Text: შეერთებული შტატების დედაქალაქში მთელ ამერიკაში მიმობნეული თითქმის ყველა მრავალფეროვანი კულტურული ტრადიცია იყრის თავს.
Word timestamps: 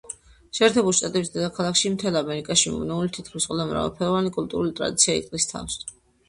შეერთებული 0.59 0.95
შტატების 0.99 1.27
დედაქალაქში 1.35 1.91
მთელ 1.95 2.17
ამერიკაში 2.21 2.65
მიმობნეული 2.71 3.13
თითქმის 3.19 3.47
ყველა 3.53 3.67
მრავალფეროვანი 3.73 4.33
კულტურული 4.39 4.75
ტრადიცია 4.81 5.17
იყრის 5.21 5.47
თავს. 5.55 5.79